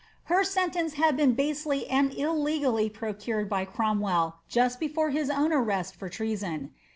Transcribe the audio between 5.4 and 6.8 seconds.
arrest for treason.'